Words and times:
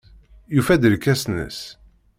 Yufa-d 0.55 0.83
irkasen-nnes. 0.87 1.59